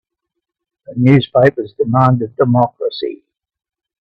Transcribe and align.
The 0.87 0.95
newspapers 0.97 1.75
demanded 1.77 2.35
democracy. 2.35 3.23